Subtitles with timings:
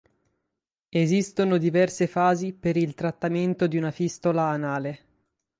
[0.89, 4.99] Esistono diverse fasi per il trattamento di una fistola anale.